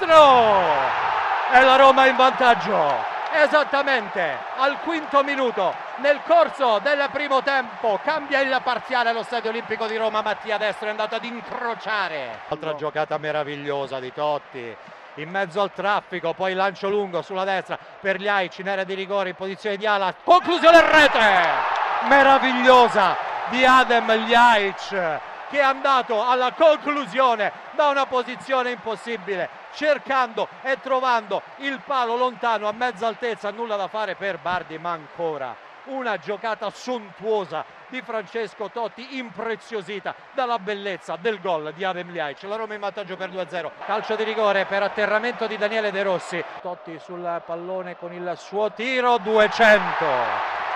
[0.00, 1.00] mano!
[1.52, 3.10] E la Roma in vantaggio.
[3.34, 9.86] Esattamente al quinto minuto nel corso del primo tempo cambia il parziale allo Stadio Olimpico
[9.86, 10.20] di Roma.
[10.20, 12.40] Mattia Destro è andato ad incrociare.
[12.48, 14.76] Altra giocata meravigliosa di Totti
[15.16, 18.94] in mezzo al traffico, poi lancio lungo sulla destra per gli Aic in area di
[18.94, 20.14] rigore in posizione di ala.
[20.22, 21.48] Conclusione rete
[22.08, 23.16] meravigliosa
[23.48, 31.42] di Adem Ljajic che è andato alla conclusione da una posizione impossibile, cercando e trovando
[31.58, 36.70] il palo lontano a mezza altezza, nulla da fare per Bardi, ma ancora una giocata
[36.70, 42.44] sontuosa di Francesco Totti impreziosita dalla bellezza del gol di Adem Ljajic.
[42.44, 43.70] La Roma in vantaggio per 2-0.
[43.84, 46.42] Calcio di rigore per atterramento di Daniele De Rossi.
[46.62, 50.06] Totti sul pallone con il suo tiro 200.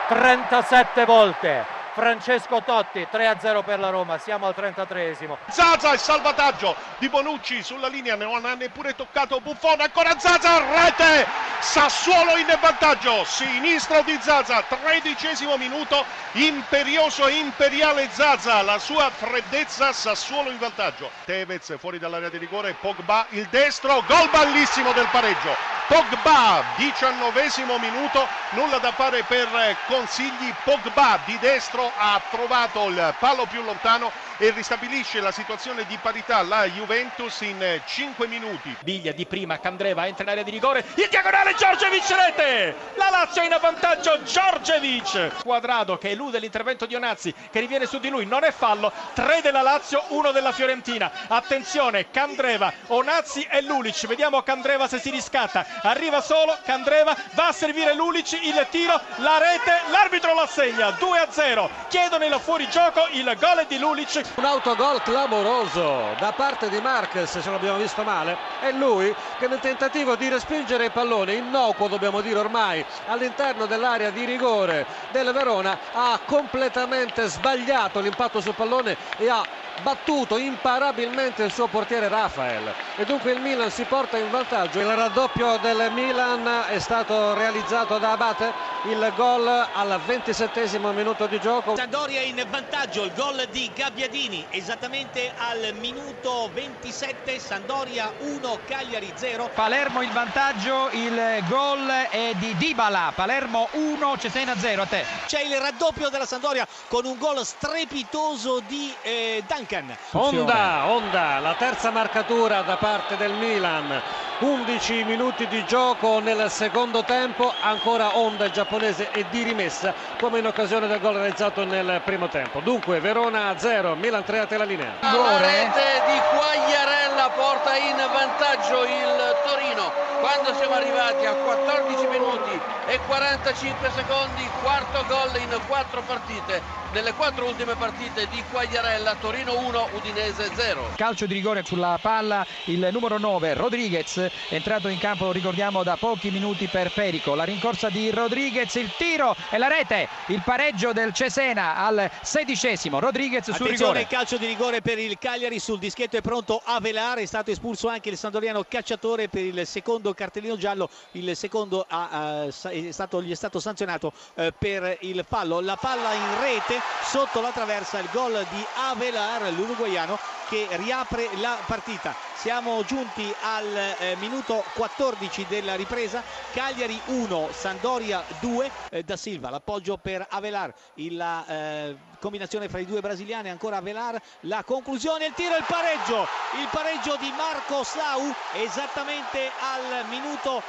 [0.08, 5.38] 37 volte Francesco Totti 3-0 per la Roma, siamo al 33esimo.
[5.48, 11.26] Zaza il salvataggio di Bonucci sulla linea, non ha neppure toccato Buffone, ancora Zaza, rete!
[11.60, 19.94] Sassuolo in vantaggio, sinistro di Zaza, tredicesimo minuto, imperioso e imperiale Zaza, la sua freddezza,
[19.94, 21.10] Sassuolo in vantaggio.
[21.24, 25.75] Tevez fuori dall'area di rigore, Pogba il destro, gol bellissimo del pareggio.
[25.88, 29.48] Pogba, diciannovesimo minuto, nulla da fare per
[29.86, 35.96] consigli, Pogba di destro ha trovato il palo più lontano e ristabilisce la situazione di
[36.02, 38.76] parità la Juventus in 5 minuti.
[38.80, 42.76] Biglia di prima, Candreva entra in area di rigore, il diagonale Giorgevic rete!
[42.96, 45.42] La Lazio in avvantaggio, Giorgevic!
[45.42, 49.40] Quadrado che elude l'intervento di Onazzi che riviene su di lui, non è fallo, 3
[49.40, 51.10] della Lazio, 1 della Fiorentina.
[51.28, 57.52] Attenzione, Candreva, Onazzi e Lulic, vediamo Candreva se si riscatta, arriva solo, Candreva va a
[57.52, 61.70] servire Lulic, il tiro, la rete, l'arbitro l'assegna, 2 a 0.
[61.88, 67.42] Chiedono il fuorigioco, il gol di Lulic un autogol clamoroso da parte di Marquez, se
[67.44, 68.36] non abbiamo visto male.
[68.60, 74.10] È lui che nel tentativo di respingere il pallone, innocuo dobbiamo dire ormai, all'interno dell'area
[74.10, 79.42] di rigore del Verona, ha completamente sbagliato l'impatto sul pallone e ha
[79.82, 82.72] battuto imparabilmente il suo portiere Rafael.
[82.96, 84.80] E dunque il Milan si porta in vantaggio.
[84.80, 91.40] Il raddoppio del Milan è stato realizzato da Abate il gol al 27 minuto di
[91.40, 91.74] gioco.
[91.76, 99.50] Sampdoria in vantaggio il gol di Gabbiadini esattamente al minuto 27 Sandoria 1 Cagliari 0
[99.54, 105.04] Palermo in vantaggio il gol è di Dybala Palermo 1 Cesena 0 a te.
[105.26, 109.96] C'è il raddoppio della Sandoria con un gol strepitoso di eh, Duncan.
[110.12, 114.00] Onda, Onda, la terza marcatura da parte del Milan.
[114.38, 120.46] 11 minuti di gioco nel secondo tempo, ancora Onda giapponese e di rimessa come in
[120.46, 122.60] occasione del gol realizzato nel primo tempo.
[122.60, 124.92] Dunque Verona 0, Milan 3 a te la linea.
[125.00, 132.75] La rete di Quagliarella porta in vantaggio il Torino quando siamo arrivati a 14 minuti
[132.88, 136.84] e 45 secondi, quarto gol in quattro partite.
[136.92, 140.92] Nelle quattro ultime partite di Quagliarella, Torino 1, Udinese 0.
[140.96, 145.96] Calcio di rigore sulla palla, il numero 9 Rodriguez è entrato in campo, ricordiamo, da
[145.96, 147.34] pochi minuti per Perico.
[147.34, 152.98] La rincorsa di Rodriguez, il tiro e la rete, il pareggio del Cesena al sedicesimo.
[153.00, 154.06] Rodriguez sul Attenzione, rigore.
[154.06, 158.08] calcio di rigore per il Cagliari sul dischetto è pronto Avelar, è stato espulso anche
[158.08, 162.50] il sandoriano cacciatore per il secondo cartellino giallo, il secondo ha, ha,
[162.84, 165.60] è stato, gli è stato sanzionato eh, per il fallo.
[165.60, 171.58] La palla in rete sotto la traversa, il gol di Avelar, l'uruguaiano che riapre la
[171.66, 172.14] partita.
[172.34, 176.22] Siamo giunti al eh, minuto 14 della ripresa,
[176.52, 180.72] Cagliari 1, Sandoria 2, eh, da Silva, l'appoggio per Avelar,
[181.10, 186.26] la eh, combinazione fra i due brasiliani, ancora Avelar, la conclusione, il tiro, il pareggio,
[186.60, 190.62] il pareggio di Marco Sau esattamente al minuto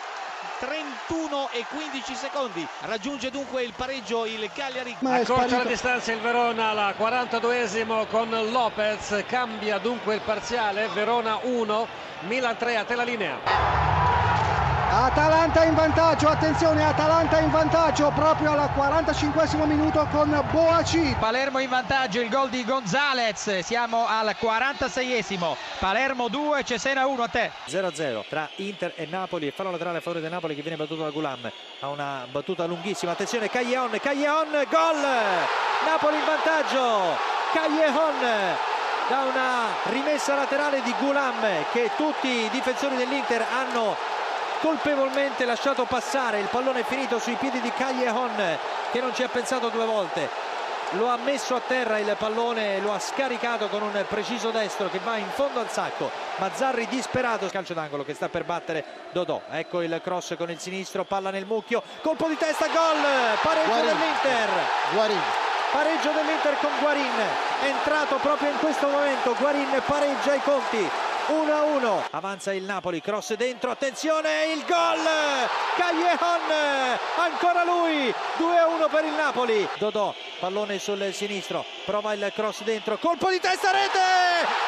[0.60, 2.68] 31 e 15 secondi.
[2.82, 4.96] Raggiunge dunque il pareggio il Cagliari.
[5.04, 9.24] Accorcia la distanza il Verona alla 42esimo con Lopez.
[9.28, 10.90] Cambia dunque il parziale.
[10.94, 11.88] Verona 1
[12.22, 13.97] Milan 3 a te la linea
[14.90, 21.14] Atalanta in vantaggio, attenzione Atalanta in vantaggio proprio al 45 minuto con Boaci.
[21.20, 27.28] Palermo in vantaggio, il gol di Gonzalez, siamo al 46esimo, Palermo 2, Cesena 1 a
[27.28, 27.52] te.
[27.68, 31.10] 0-0 tra Inter e Napoli, fallo laterale a favore del Napoli che viene battuto da
[31.10, 31.52] Gulam,
[31.82, 35.02] ha una battuta lunghissima, attenzione Caglion, Caglion, gol!
[35.86, 37.18] Napoli in vantaggio,
[37.52, 38.56] Caglion
[39.10, 43.96] da una rimessa laterale di Gulam che tutti i difensori dell'Inter hanno
[44.62, 48.58] colpevolmente lasciato passare il pallone è finito sui piedi di Callejon
[48.92, 50.56] che non ci ha pensato due volte
[50.92, 55.00] lo ha messo a terra il pallone, lo ha scaricato con un preciso destro che
[55.04, 56.10] va in fondo al sacco.
[56.38, 59.42] Mazzarri disperato, calcio d'angolo che sta per battere Dodò.
[59.50, 63.02] Ecco il cross con il sinistro, palla nel mucchio, colpo di testa, gol,
[63.42, 63.86] pareggio Guarin.
[63.86, 64.50] dell'Inter.
[64.94, 65.22] Guarin.
[65.72, 67.20] Pareggio dell'Inter con Guarin,
[67.64, 70.90] entrato proprio in questo momento, Guarin pareggia i conti.
[71.28, 75.04] 1-1, avanza il Napoli, cross dentro, attenzione, il gol!
[75.76, 79.68] Callejon, ancora lui, 2-1 per il Napoli.
[79.78, 84.00] Dodò, pallone sul sinistro, prova il cross dentro, colpo di testa, rete!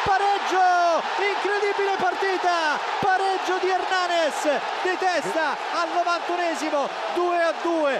[0.04, 1.02] Pareggio!
[1.18, 2.78] Incredibile partita!
[3.00, 7.98] Pareggio di Hernanes di testa al 91esimo, 2-2.